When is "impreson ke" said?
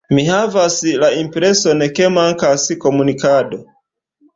1.25-2.11